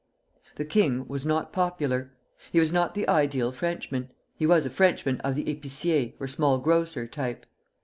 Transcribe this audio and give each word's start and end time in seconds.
The 0.55 0.65
king 0.65 1.07
was 1.07 1.27
not 1.27 1.53
popular. 1.53 2.11
He 2.51 2.59
was 2.59 2.73
not 2.73 2.95
the 2.95 3.07
ideal 3.07 3.51
Frenchman. 3.51 4.09
He 4.35 4.47
was 4.47 4.65
a 4.65 4.71
Frenchman 4.71 5.19
of 5.21 5.35
the 5.35 5.43
épicier, 5.45 6.13
or 6.19 6.27
small 6.27 6.57
grocer, 6.57 7.05
type. 7.05 7.45